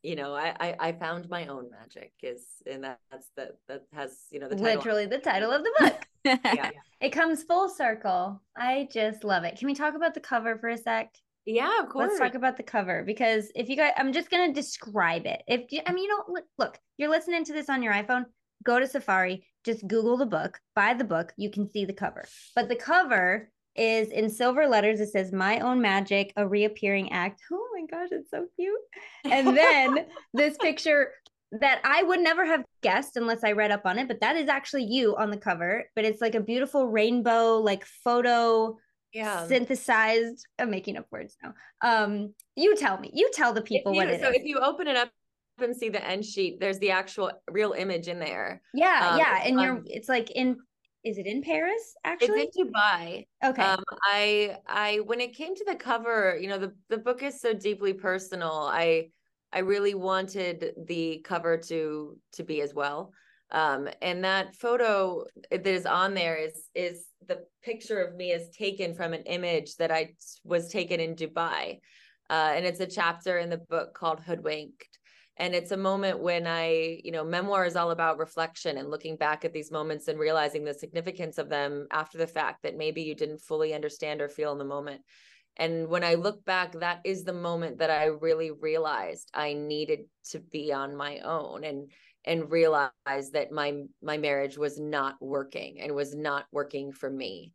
[0.02, 3.82] you know I, I i found my own magic is and that, that's that that
[3.92, 4.76] has you know the title.
[4.76, 6.06] literally the title of the book
[6.44, 10.58] yeah it comes full circle i just love it can we talk about the cover
[10.58, 12.10] for a sec yeah, of course.
[12.10, 15.42] Let's talk about the cover because if you guys, I'm just gonna describe it.
[15.48, 18.26] If you, I mean, you know, look, you're listening to this on your iPhone.
[18.62, 21.32] Go to Safari, just Google the book, buy the book.
[21.36, 22.26] You can see the cover.
[22.54, 25.00] But the cover is in silver letters.
[25.00, 28.78] It says "My Own Magic: A Reappearing Act." Oh my gosh, it's so cute.
[29.24, 31.12] And then this picture
[31.52, 34.48] that I would never have guessed unless I read up on it, but that is
[34.48, 35.84] actually you on the cover.
[35.94, 38.76] But it's like a beautiful rainbow, like photo
[39.12, 43.92] yeah synthesized i'm making up words now um you tell me you tell the people
[43.92, 44.36] you, what it so is.
[44.36, 45.10] if you open it up
[45.60, 48.62] and see the end sheet there's the actual real image in there.
[48.74, 50.56] Yeah um, yeah and um, you're it's like in
[51.04, 52.42] is it in paris actually?
[52.42, 53.26] it's in dubai.
[53.44, 53.62] Okay.
[53.62, 57.40] Um i i when it came to the cover you know the the book is
[57.40, 59.08] so deeply personal i
[59.52, 63.12] i really wanted the cover to to be as well.
[63.50, 68.48] Um and that photo that is on there is is the picture of me is
[68.56, 71.78] taken from an image that I was taken in Dubai.
[72.30, 74.98] Uh, and it's a chapter in the book called Hoodwinked.
[75.38, 79.16] And it's a moment when I, you know, memoir is all about reflection and looking
[79.16, 83.02] back at these moments and realizing the significance of them after the fact that maybe
[83.02, 85.00] you didn't fully understand or feel in the moment.
[85.56, 90.00] And when I look back, that is the moment that I really realized I needed
[90.30, 91.64] to be on my own.
[91.64, 91.90] And
[92.24, 97.52] and realized that my my marriage was not working and was not working for me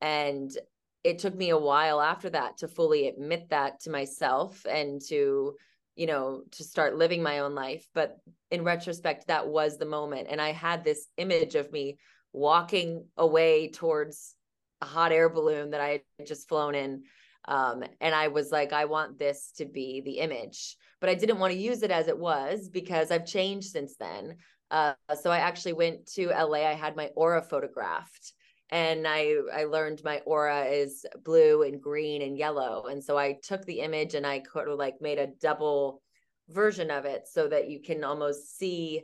[0.00, 0.56] and
[1.04, 5.54] it took me a while after that to fully admit that to myself and to
[5.96, 7.86] you know to start living my own life.
[7.94, 8.18] But
[8.50, 10.28] in retrospect that was the moment.
[10.30, 11.98] And i had this image of me
[12.32, 14.34] walking away towards
[14.82, 17.02] a hot air balloon that i had just flown in.
[17.48, 20.76] Um, and i was like i want this to be the image.
[21.00, 24.36] But I didn't want to use it as it was because I've changed since then.
[24.70, 26.66] Uh, so I actually went to LA.
[26.66, 28.32] I had my aura photographed
[28.70, 32.86] and I I learned my aura is blue and green and yellow.
[32.86, 36.02] And so I took the image and I could like made a double
[36.48, 39.02] version of it so that you can almost see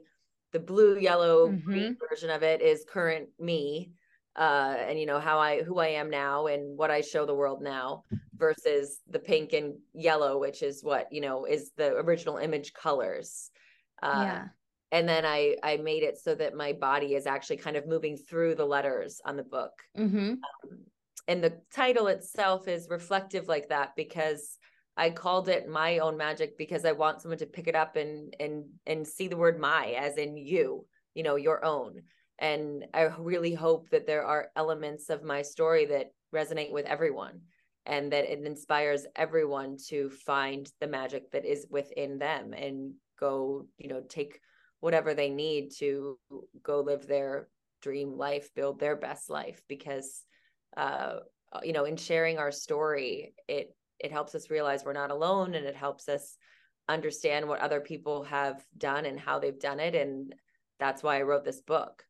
[0.53, 1.64] the blue, yellow, mm-hmm.
[1.64, 3.92] green version of it is current me
[4.37, 7.35] uh and you know how i who i am now and what i show the
[7.35, 8.03] world now
[8.35, 13.51] versus the pink and yellow which is what you know is the original image colors
[14.03, 14.44] uh, yeah
[14.92, 18.16] and then i i made it so that my body is actually kind of moving
[18.16, 20.35] through the letters on the book mm-hmm.
[20.35, 20.78] um,
[21.26, 24.59] and the title itself is reflective like that because
[24.96, 28.37] i called it my own magic because i want someone to pick it up and
[28.38, 32.02] and and see the word my as in you you know your own
[32.38, 37.40] and i really hope that there are elements of my story that resonate with everyone
[37.85, 43.66] and that it inspires everyone to find the magic that is within them and go
[43.78, 44.40] you know take
[44.83, 46.18] whatever they need to
[46.62, 47.49] go live their
[47.81, 50.25] dream life build their best life because
[50.77, 51.16] uh
[51.62, 55.64] you know in sharing our story it it helps us realize we're not alone and
[55.66, 56.37] it helps us
[56.88, 60.35] understand what other people have done and how they've done it and
[60.79, 62.05] that's why i wrote this book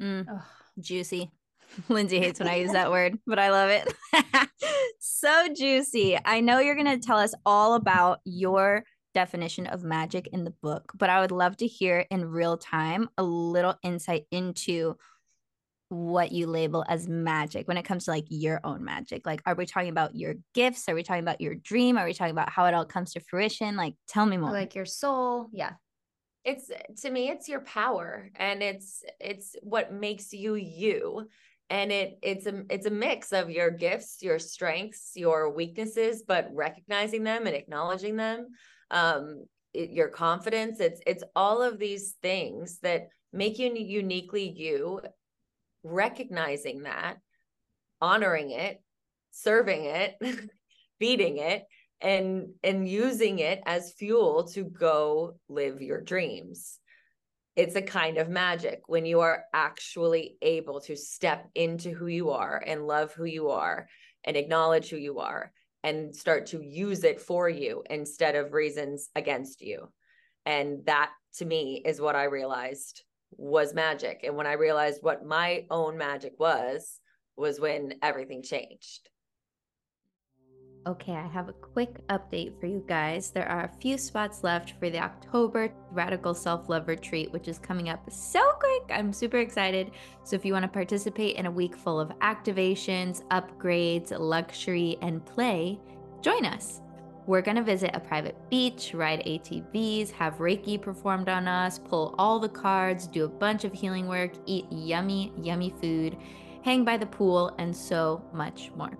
[0.00, 0.44] Mm, oh,
[0.78, 1.30] juicy.
[1.88, 4.48] Lynnsey hates when I use that word, but I love it.
[5.00, 6.18] so juicy.
[6.24, 8.84] I know you're going to tell us all about your
[9.16, 13.08] definition of magic in the book, but I would love to hear in real time
[13.16, 14.96] a little insight into
[15.88, 19.24] what you label as magic when it comes to like your own magic.
[19.24, 20.86] Like, are we talking about your gifts?
[20.88, 21.96] Are we talking about your dream?
[21.96, 23.74] Are we talking about how it all comes to fruition?
[23.74, 24.50] Like, tell me more.
[24.50, 25.48] Like your soul.
[25.50, 25.72] Yeah
[26.46, 26.70] it's
[27.02, 31.28] to me it's your power and it's it's what makes you you
[31.70, 36.48] and it it's a it's a mix of your gifts your strengths your weaknesses but
[36.54, 38.46] recognizing them and acknowledging them
[38.90, 39.44] um
[39.74, 45.00] it, your confidence it's it's all of these things that make you uniquely you
[45.82, 47.18] recognizing that
[48.00, 48.80] honoring it
[49.30, 50.14] serving it
[50.98, 51.64] feeding it
[52.00, 56.78] and and using it as fuel to go live your dreams.
[57.54, 62.30] It's a kind of magic when you are actually able to step into who you
[62.30, 63.88] are and love who you are
[64.24, 65.52] and acknowledge who you are
[65.86, 69.88] and start to use it for you instead of reasons against you.
[70.44, 74.22] And that to me is what I realized was magic.
[74.24, 76.98] And when I realized what my own magic was,
[77.36, 79.08] was when everything changed.
[80.86, 83.32] Okay, I have a quick update for you guys.
[83.32, 87.58] There are a few spots left for the October Radical Self Love Retreat, which is
[87.58, 88.84] coming up so quick.
[88.90, 89.90] I'm super excited.
[90.22, 95.26] So, if you want to participate in a week full of activations, upgrades, luxury, and
[95.26, 95.80] play,
[96.22, 96.82] join us.
[97.26, 102.14] We're going to visit a private beach, ride ATVs, have Reiki performed on us, pull
[102.16, 106.16] all the cards, do a bunch of healing work, eat yummy, yummy food,
[106.62, 108.96] hang by the pool, and so much more.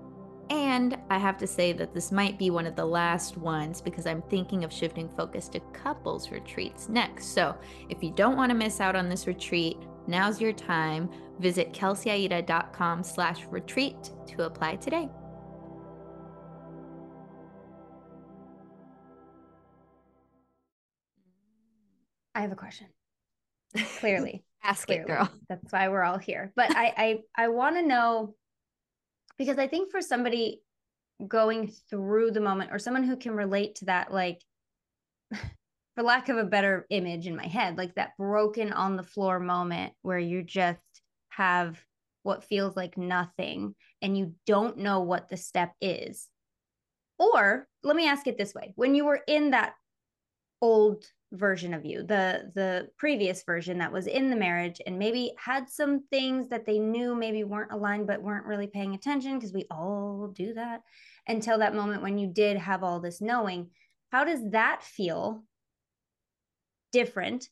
[0.49, 4.07] And I have to say that this might be one of the last ones because
[4.07, 7.35] I'm thinking of shifting focus to couples retreats next.
[7.35, 7.57] So
[7.89, 11.11] if you don't want to miss out on this retreat, now's your time.
[11.41, 15.09] Visit kelseyaida.com slash retreat to apply today.
[22.37, 22.87] I have a question.
[23.99, 24.45] Clearly.
[24.63, 25.05] Ask Clearly.
[25.05, 25.31] it, girl.
[25.49, 26.53] That's why we're all here.
[26.55, 26.93] But I
[27.37, 28.35] I, I want to know
[29.39, 30.63] because I think for somebody
[31.27, 34.43] going through the moment or someone who can relate to that, like,
[35.31, 39.41] for lack of a better image in my head, like that broken on the floor
[39.41, 40.81] moment where you just
[41.31, 41.83] have
[42.23, 46.29] what feels like nothing and you don't know what the step is.
[47.19, 49.75] Or let me ask it this way when you were in that
[50.61, 51.05] old
[51.37, 55.69] version of you the the previous version that was in the marriage and maybe had
[55.69, 59.67] some things that they knew maybe weren't aligned but weren't really paying attention because we
[59.71, 60.81] all do that
[61.29, 63.71] until that moment when you did have all this knowing.
[64.11, 65.45] How does that feel
[66.93, 67.49] different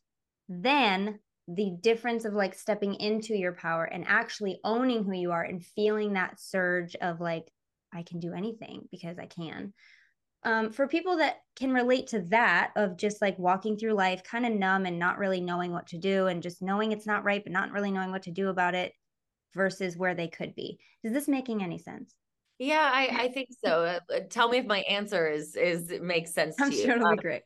[0.49, 1.19] than
[1.49, 5.65] the difference of like stepping into your power and actually owning who you are and
[5.65, 7.47] feeling that surge of like
[7.93, 9.73] I can do anything because I can
[10.45, 14.45] um, for people that can relate to that of just like walking through life kind
[14.45, 17.43] of numb and not really knowing what to do and just knowing it's not right
[17.43, 18.93] but not really knowing what to do about it
[19.55, 20.79] versus where they could be.
[21.03, 22.15] Is this making any sense?
[22.59, 23.85] Yeah i i think so.
[23.85, 27.09] Uh, uh tell me if my answer is is makes sense i'm to sure it'll
[27.09, 27.43] um, be great.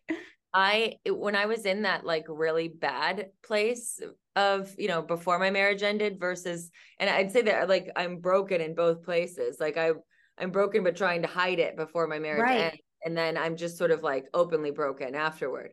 [0.52, 4.00] I when i was in that like really bad place
[4.34, 8.60] of you know before my marriage ended versus and i'd say that like i'm broken
[8.60, 9.58] in both places.
[9.60, 9.92] Like i
[10.38, 12.60] i'm broken but trying to hide it before my marriage right.
[12.60, 15.72] ended and then i'm just sort of like openly broken afterward.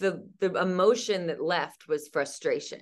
[0.00, 2.80] The the emotion that left was frustration.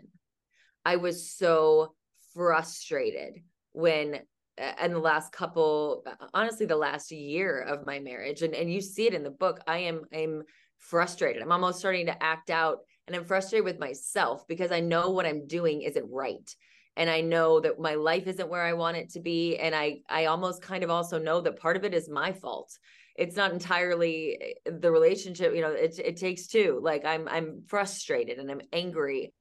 [0.83, 1.92] I was so
[2.33, 3.35] frustrated
[3.72, 4.20] when
[4.57, 9.07] and the last couple honestly the last year of my marriage and and you see
[9.07, 10.42] it in the book i am i'm
[10.78, 11.42] frustrated.
[11.42, 15.26] I'm almost starting to act out and i'm frustrated with myself because i know what
[15.26, 16.48] i'm doing isn't right.
[16.96, 19.98] And i know that my life isn't where i want it to be and i
[20.09, 22.70] i almost kind of also know that part of it is my fault
[23.16, 27.62] it's not entirely eh, the relationship you know it, it takes two like i'm i'm
[27.66, 29.33] frustrated and i'm angry.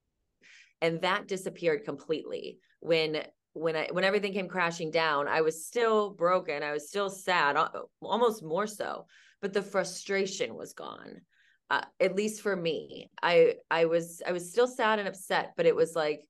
[0.83, 2.57] And that disappeared completely.
[2.79, 7.09] When when i when everything came crashing down i was still broken i was still
[7.09, 7.57] sad
[8.01, 9.05] almost more so
[9.41, 11.19] but the frustration was gone
[11.71, 13.09] uh, at least for me.
[13.23, 16.21] I i was i was still sad and upset but it was like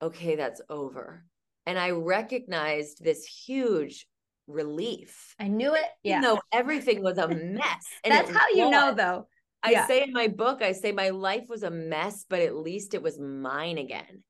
[0.00, 1.24] okay that's over.
[1.66, 4.06] And i recognized this huge
[4.46, 5.34] relief.
[5.38, 5.86] I knew it.
[6.02, 6.20] Yeah.
[6.20, 7.86] No, everything was a mess.
[8.04, 8.72] That's how you was.
[8.72, 9.26] know though.
[9.62, 9.86] I yeah.
[9.86, 13.02] say in my book, I say my life was a mess, but at least it
[13.02, 14.22] was mine again.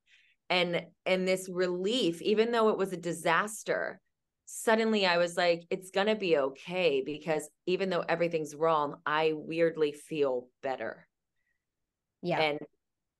[0.48, 4.00] And and this relief, even though it was a disaster,
[4.44, 9.92] suddenly I was like, it's gonna be okay because even though everything's wrong, I weirdly
[9.92, 11.09] feel better.
[12.22, 12.40] Yeah.
[12.40, 12.59] And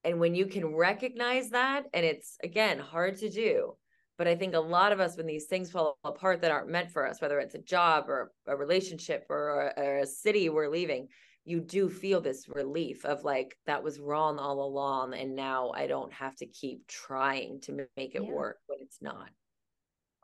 [0.05, 3.75] and when you can recognize that, and it's again hard to do,
[4.17, 6.91] but I think a lot of us, when these things fall apart that aren't meant
[6.91, 10.69] for us, whether it's a job or a relationship or a, or a city we're
[10.69, 11.07] leaving,
[11.45, 15.87] you do feel this relief of like that was wrong all along and now i
[15.87, 18.31] don't have to keep trying to make it yeah.
[18.31, 19.29] work when it's not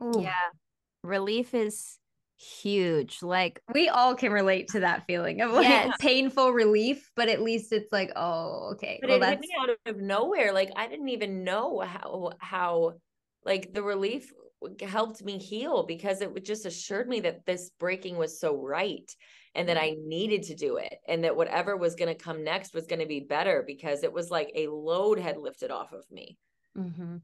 [0.03, 0.21] Ooh.
[0.21, 0.49] yeah
[1.03, 1.97] relief is
[2.37, 5.95] huge like we all can relate to that feeling of like yes.
[5.99, 9.33] painful relief but at least it's like oh okay but well, it that's...
[9.33, 12.93] hit me out of nowhere like i didn't even know how how
[13.45, 14.31] like the relief
[14.81, 19.09] helped me heal because it just assured me that this breaking was so right
[19.55, 22.73] and that I needed to do it and that whatever was going to come next
[22.73, 26.05] was going to be better because it was like a load had lifted off of
[26.11, 26.37] me.
[26.77, 27.17] Mm-hmm.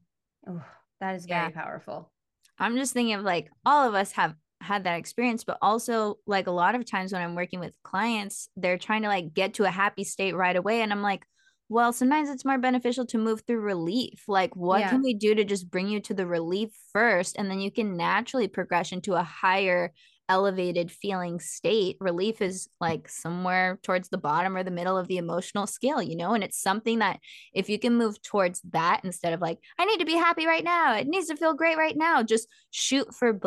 [0.48, 0.64] Oh,
[1.00, 1.50] that is very yeah.
[1.50, 2.10] powerful.
[2.58, 6.48] I'm just thinking of like all of us have had that experience but also like
[6.48, 9.64] a lot of times when i'm working with clients they're trying to like get to
[9.64, 11.24] a happy state right away and i'm like
[11.68, 14.88] well sometimes it's more beneficial to move through relief like what yeah.
[14.88, 17.96] can we do to just bring you to the relief first and then you can
[17.96, 19.92] naturally progress into a higher
[20.30, 25.16] elevated feeling state relief is like somewhere towards the bottom or the middle of the
[25.16, 27.18] emotional scale you know and it's something that
[27.54, 30.64] if you can move towards that instead of like i need to be happy right
[30.64, 33.38] now it needs to feel great right now just shoot for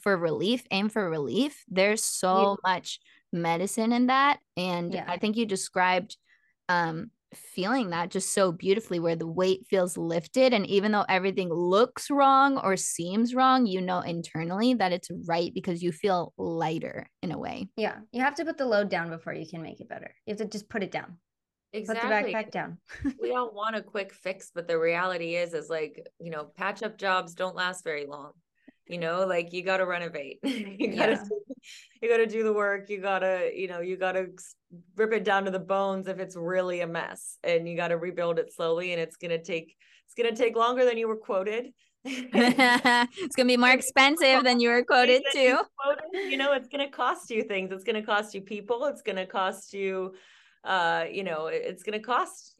[0.00, 2.70] for relief aim for relief there's so yeah.
[2.74, 3.00] much
[3.32, 5.04] medicine in that and yeah.
[5.08, 6.16] i think you described
[6.68, 11.48] um feeling that just so beautifully where the weight feels lifted and even though everything
[11.48, 17.06] looks wrong or seems wrong you know internally that it's right because you feel lighter
[17.22, 17.68] in a way.
[17.76, 20.14] Yeah you have to put the load down before you can make it better.
[20.26, 21.18] You have to just put it down.
[21.72, 22.78] Exactly put the backpack down.
[23.22, 26.82] We all want a quick fix but the reality is is like you know patch
[26.82, 28.32] up jobs don't last very long
[28.90, 30.40] you know like you got to renovate.
[30.80, 31.54] You got to yeah.
[32.02, 32.90] you got to do the work.
[32.90, 34.26] You got to you know you got to
[34.96, 37.98] rip it down to the bones if it's really a mess and you got to
[37.98, 39.76] rebuild it slowly and it's going to take
[40.06, 41.72] it's going to take longer than you were quoted.
[42.04, 45.58] It's going to be more expensive than you were quoted too.
[46.14, 47.70] you know it's going to cost you things.
[47.72, 48.86] It's going to cost you people.
[48.86, 50.14] It's going to cost you
[50.64, 52.54] uh you know it's going to cost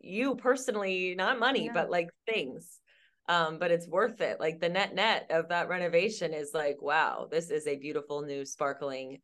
[0.00, 1.72] you personally not money yeah.
[1.72, 2.80] but like things
[3.28, 7.26] um but it's worth it like the net net of that renovation is like wow
[7.30, 9.18] this is a beautiful new sparkling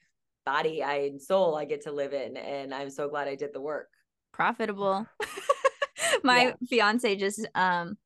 [0.44, 2.36] body and soul I get to live in.
[2.36, 3.88] And I'm so glad I did the work.
[4.32, 5.06] Profitable.
[6.24, 6.52] My yeah.
[6.68, 7.96] fiance just um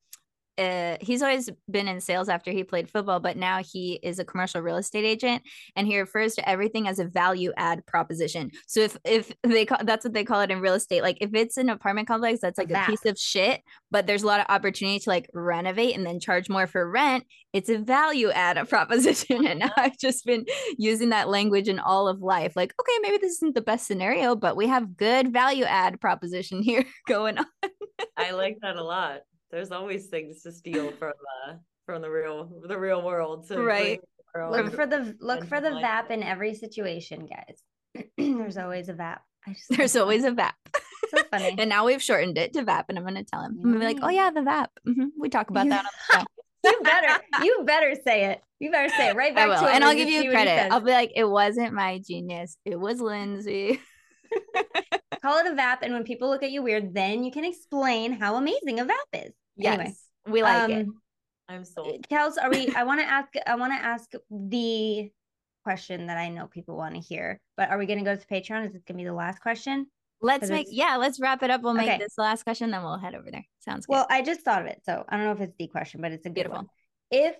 [0.57, 4.25] uh, he's always been in sales after he played football, but now he is a
[4.25, 5.43] commercial real estate agent,
[5.75, 8.51] and he refers to everything as a value add proposition.
[8.67, 11.33] So if if they call that's what they call it in real estate, like if
[11.33, 14.39] it's an apartment complex that's like a, a piece of shit, but there's a lot
[14.39, 18.57] of opportunity to like renovate and then charge more for rent, it's a value add
[18.57, 19.45] a proposition.
[19.45, 20.45] And I've just been
[20.77, 22.55] using that language in all of life.
[22.55, 26.61] Like, okay, maybe this isn't the best scenario, but we have good value add proposition
[26.61, 27.45] here going on.
[28.17, 29.21] I like that a lot
[29.55, 31.13] there's always things to steal from
[31.47, 33.49] the from the real the real world.
[33.49, 33.99] right.
[34.35, 38.03] Look for the look for the VAP in every situation, guys.
[38.17, 39.21] there's always a VAP.
[39.47, 40.55] I just there's always a VAP.
[41.09, 41.55] So funny.
[41.57, 43.57] and now we've shortened it to VAP, and I'm going to tell him.
[43.63, 44.71] I'm gonna be like, oh yeah, the VAP.
[44.85, 45.05] Mm-hmm.
[45.17, 46.25] We talk about that on the show.
[46.65, 48.41] you better, you better say it.
[48.59, 49.73] You better say it right back to him.
[49.73, 50.69] And I'll give you credit.
[50.73, 52.57] I'll be like, it wasn't my genius.
[52.65, 53.79] It was Lynnsey.
[55.21, 58.11] Call it a VAP, and when people look at you weird, then you can explain
[58.11, 59.33] how amazing a VAP is.
[59.55, 59.93] Yes, anyway,
[60.27, 60.87] we like um, it.
[61.47, 62.07] I'm sold.
[62.09, 62.73] Kels, are we?
[62.75, 63.29] I want to ask.
[63.45, 65.11] I want to ask the
[65.63, 67.39] question that I know people want to hear.
[67.57, 68.67] But are we going to go to Patreon?
[68.67, 69.87] Is it going to be the last question?
[70.21, 70.95] Let's make yeah.
[70.97, 71.61] Let's wrap it up.
[71.61, 73.45] We'll make this the last question, then we'll head over there.
[73.59, 73.93] Sounds good.
[73.93, 76.11] Well, I just thought of it, so I don't know if it's the question, but
[76.11, 76.57] it's a good Beautiful.
[76.57, 76.69] one.
[77.11, 77.35] If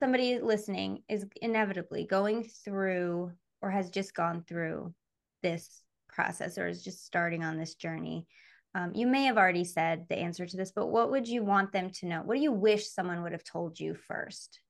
[0.00, 4.94] somebody listening is inevitably going through or has just gone through
[5.42, 8.26] this process or is just starting on this journey
[8.74, 11.72] um, you may have already said the answer to this, but what would you want
[11.72, 12.22] them to know?
[12.24, 14.60] What do you wish someone would have told you first?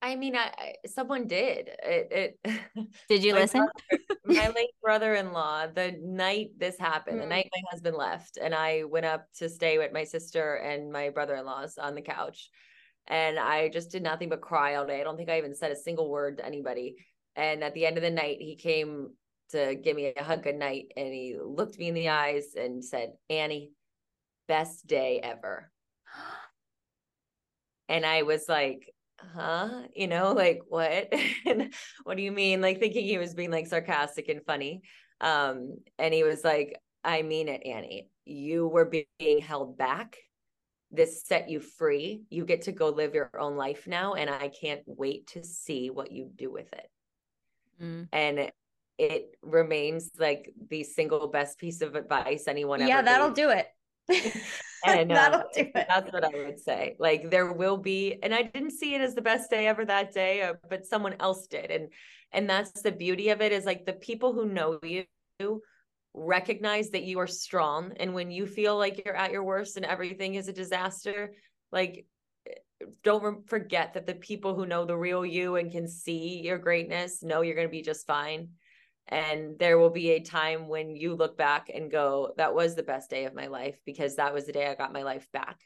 [0.00, 2.38] I mean, I, I someone did it.
[2.44, 3.68] it did you listen?
[3.90, 7.22] Brother, my late brother-in-law, the night this happened, mm.
[7.22, 10.90] the night my husband left, and I went up to stay with my sister and
[10.90, 12.50] my brother-in-laws on the couch,
[13.06, 15.00] and I just did nothing but cry all day.
[15.00, 16.96] I don't think I even said a single word to anybody.
[17.36, 19.10] And at the end of the night, he came
[19.52, 22.84] to give me a hug good night and he looked me in the eyes and
[22.84, 23.72] said, Annie,
[24.48, 25.70] best day ever.
[27.88, 28.94] And I was like,
[29.34, 29.82] huh?
[29.94, 31.12] You know, like what?
[32.04, 32.62] what do you mean?
[32.62, 34.82] Like thinking he was being like sarcastic and funny.
[35.20, 38.08] Um, and he was like, I mean it, Annie.
[38.24, 38.86] You were
[39.18, 40.16] being held back.
[40.90, 42.22] This set you free.
[42.30, 44.14] You get to go live your own life now.
[44.14, 46.88] And I can't wait to see what you do with it.
[47.82, 48.08] Mm.
[48.12, 48.52] And
[48.98, 53.66] it remains like the single best piece of advice anyone yeah, ever that'll do it.
[54.86, 55.86] and uh, that'll do it.
[55.88, 56.96] That's what I would say.
[56.98, 60.12] Like there will be, and I didn't see it as the best day ever that
[60.12, 61.88] day, uh, but someone else did, and
[62.32, 65.04] and that's the beauty of it is like the people who know you
[66.14, 69.86] recognize that you are strong, and when you feel like you're at your worst and
[69.86, 71.32] everything is a disaster,
[71.70, 72.06] like
[73.04, 77.22] don't forget that the people who know the real you and can see your greatness
[77.22, 78.48] know you're going to be just fine
[79.08, 82.82] and there will be a time when you look back and go that was the
[82.82, 85.58] best day of my life because that was the day i got my life back.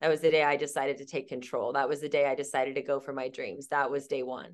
[0.00, 1.72] That was the day i decided to take control.
[1.72, 3.68] That was the day i decided to go for my dreams.
[3.68, 4.52] That was day one.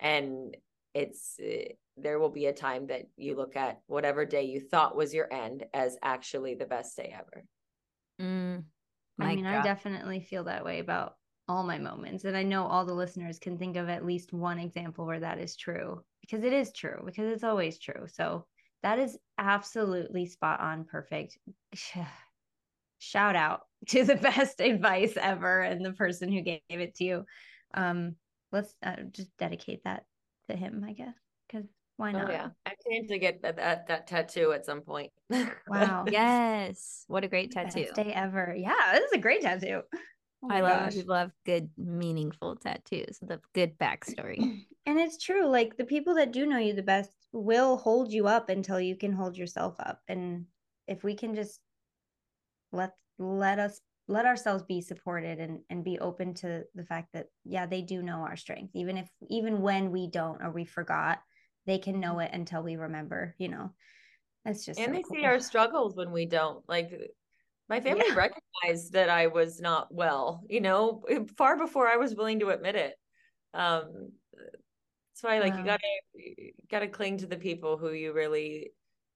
[0.00, 0.56] And
[0.94, 4.96] it's uh, there will be a time that you look at whatever day you thought
[4.96, 7.44] was your end as actually the best day ever.
[8.20, 8.64] Mm,
[9.20, 9.54] i mean God.
[9.54, 11.16] i definitely feel that way about
[11.48, 12.24] all my moments.
[12.24, 15.38] And I know all the listeners can think of at least one example where that
[15.38, 18.06] is true because it is true, because it's always true.
[18.12, 18.46] So
[18.82, 21.38] that is absolutely spot on perfect.
[22.98, 27.24] Shout out to the best advice ever and the person who gave it to you.
[27.74, 28.16] Um,
[28.52, 30.04] let's uh, just dedicate that
[30.48, 31.14] to him, I guess,
[31.46, 31.66] because
[31.96, 32.28] why oh, not?
[32.28, 35.10] Oh, yeah, I plan to get that, that, that tattoo at some point.
[35.68, 36.04] wow.
[36.08, 37.04] yes.
[37.06, 37.84] What a great tattoo.
[37.84, 38.54] Best day ever.
[38.56, 39.82] Yeah, this is a great tattoo.
[40.42, 44.62] Oh I love people have good, meaningful tattoos the good backstory.
[44.88, 45.48] And it's true.
[45.48, 48.94] Like the people that do know you the best will hold you up until you
[48.94, 50.00] can hold yourself up.
[50.06, 50.46] And
[50.86, 51.60] if we can just
[52.70, 57.26] let let us let ourselves be supported and and be open to the fact that
[57.44, 61.20] yeah they do know our strength even if even when we don't or we forgot
[61.66, 63.70] they can know it until we remember you know
[64.44, 65.16] that's just and so they cool.
[65.16, 66.92] see our struggles when we don't like
[67.68, 68.28] my family yeah.
[68.62, 71.02] Recognized that I was not well, you know,
[71.36, 72.94] far before I was willing to admit it.
[73.54, 75.58] Um, that's why, like, wow.
[75.58, 75.82] you gotta
[76.14, 78.72] you gotta cling to the people who you really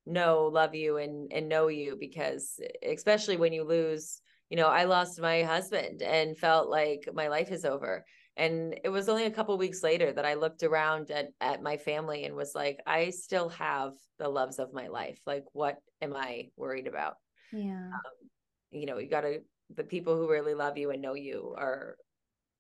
[0.07, 4.85] know, love you, and and know you, because especially when you lose, you know, I
[4.85, 8.05] lost my husband and felt like my life is over.
[8.37, 11.77] And it was only a couple weeks later that I looked around at at my
[11.77, 15.19] family and was like, I still have the loves of my life.
[15.27, 17.17] Like, what am I worried about?
[17.53, 17.89] Yeah.
[17.89, 18.31] Um,
[18.71, 19.41] you know you got to
[19.77, 21.97] the people who really love you and know you are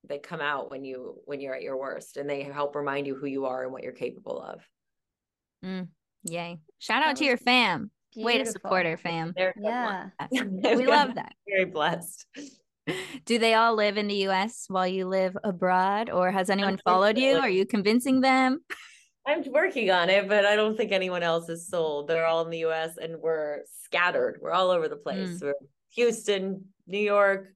[0.08, 3.14] they come out when you when you're at your worst and they help remind you
[3.14, 4.60] who you are and what you're capable of.
[5.64, 5.88] Mm,
[6.24, 6.58] yay.
[6.78, 7.90] Shout out to your fam.
[8.14, 8.26] Beautiful.
[8.26, 9.34] way to support our fam.
[9.36, 10.08] Yeah.
[10.30, 11.32] we love that.
[11.48, 12.26] very blessed.
[13.24, 17.18] Do they all live in the us while you live abroad or has anyone followed
[17.18, 17.36] you?
[17.36, 18.60] are you convincing them?
[19.26, 22.08] I'm working on it, but I don't think anyone else is sold.
[22.08, 24.38] They're all in the US and we're scattered.
[24.40, 25.28] We're all over the place.
[25.28, 25.42] Mm.
[25.42, 25.54] We're
[25.94, 27.48] Houston, New York,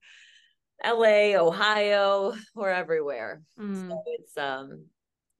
[0.83, 3.41] LA, Ohio, we're everywhere.
[3.59, 3.89] Mm.
[3.89, 4.85] So it's um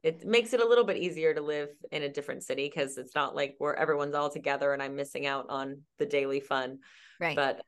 [0.03, 3.15] it makes it a little bit easier to live in a different city because it's
[3.15, 6.77] not like where everyone's all together and I'm missing out on the daily fun.
[7.19, 7.35] Right.
[7.35, 7.61] But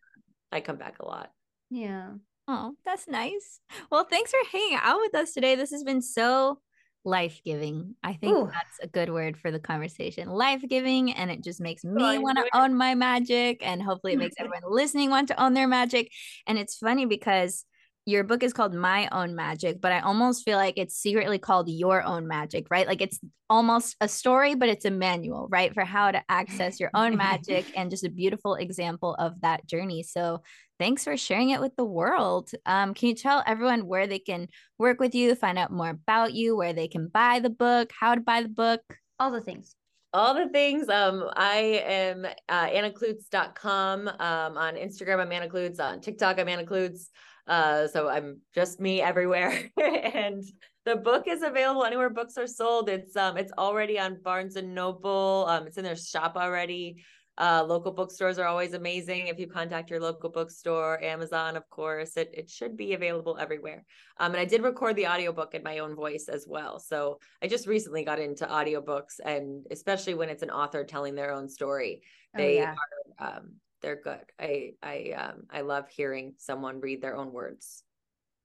[0.52, 1.32] I come back a lot.
[1.72, 2.12] Yeah.
[2.48, 3.60] Oh, that's nice.
[3.92, 5.56] Well, thanks for hanging out with us today.
[5.56, 6.60] This has been so
[7.08, 7.96] life giving.
[8.04, 8.52] I think Ooh.
[8.54, 10.28] that's a good word for the conversation.
[10.30, 11.14] Life giving.
[11.14, 13.66] And it just makes me want to own my magic.
[13.66, 16.12] And hopefully it makes everyone listening want to own their magic.
[16.46, 17.66] And it's funny because
[18.08, 21.68] your book is called My Own Magic, but I almost feel like it's secretly called
[21.68, 22.88] Your Own Magic, right?
[22.88, 25.74] Like it's almost a story, but it's a manual, right?
[25.74, 30.04] For how to access your own magic and just a beautiful example of that journey.
[30.04, 30.42] So
[30.80, 32.50] thanks for sharing it with the world.
[32.66, 34.48] Um, can you tell everyone where they can
[34.80, 38.16] work with you, find out more about you, where they can buy the book, how
[38.16, 38.82] to buy the book?
[39.20, 39.76] All the things
[40.14, 40.90] all the things.
[40.90, 44.08] Um, I am uh, annakloots.com.
[44.08, 45.80] Um, on Instagram, I'm Anna Kloots.
[45.82, 47.10] On TikTok, I'm Anna Kloots.
[47.48, 49.70] Uh, so I'm just me everywhere.
[49.78, 50.44] and
[50.86, 52.90] the book is available anywhere books are sold.
[52.90, 55.46] It's um it's already on Barnes and Noble.
[55.48, 57.04] Um, it's in their shop already.
[57.40, 59.28] Uh, local bookstores are always amazing.
[59.28, 63.86] If you contact your local bookstore, Amazon, of course, it, it should be available everywhere.
[64.20, 66.80] Um, and I did record the audiobook in my own voice as well.
[66.80, 71.32] So I just recently got into audiobooks and especially when it's an author telling their
[71.32, 72.02] own story,
[72.34, 72.76] oh, they oh, yeah.
[73.20, 74.24] are um, they're good.
[74.40, 77.84] I I um I love hearing someone read their own words.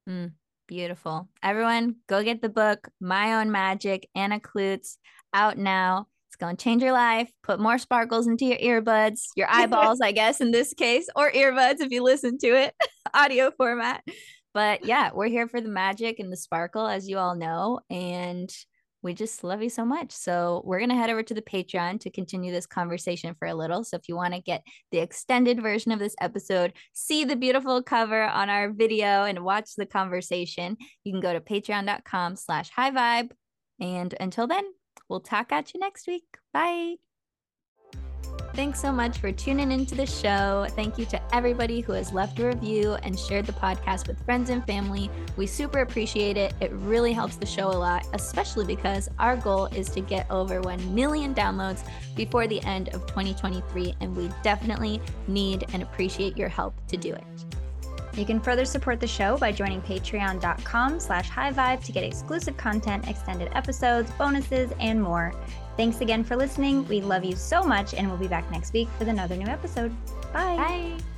[0.08, 0.32] Mm,
[0.66, 1.28] beautiful.
[1.42, 4.96] Everyone, go get the book My Own Magic, Anna Kloots,
[5.32, 6.08] out now.
[6.28, 7.30] It's going to change your life.
[7.42, 11.80] Put more sparkles into your earbuds, your eyeballs, I guess, in this case, or earbuds
[11.80, 12.74] if you listen to it,
[13.14, 14.02] audio format.
[14.54, 17.80] But yeah, we're here for the magic and the sparkle, as you all know.
[17.90, 18.50] And
[19.02, 20.12] we just love you so much.
[20.12, 23.54] So we're going to head over to the Patreon to continue this conversation for a
[23.54, 23.84] little.
[23.84, 27.82] So if you want to get the extended version of this episode, see the beautiful
[27.82, 32.90] cover on our video and watch the conversation, you can go to patreon.com slash high
[32.90, 33.30] vibe.
[33.80, 34.64] And until then,
[35.08, 36.24] we'll talk at you next week.
[36.52, 36.96] Bye.
[38.54, 40.66] Thanks so much for tuning into the show.
[40.72, 44.50] Thank you to everybody who has left a review and shared the podcast with friends
[44.50, 45.10] and family.
[45.38, 46.52] We super appreciate it.
[46.60, 50.60] It really helps the show a lot, especially because our goal is to get over
[50.60, 51.82] 1 million downloads
[52.14, 57.14] before the end of 2023, and we definitely need and appreciate your help to do
[57.14, 57.24] it.
[58.14, 62.58] You can further support the show by joining patreon.com slash high vibe to get exclusive
[62.58, 65.32] content, extended episodes, bonuses, and more.
[65.76, 66.86] Thanks again for listening.
[66.88, 69.94] We love you so much, and we'll be back next week with another new episode.
[70.32, 70.56] Bye.
[70.56, 71.11] Bye.